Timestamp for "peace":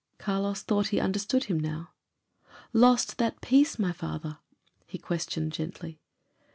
3.39-3.77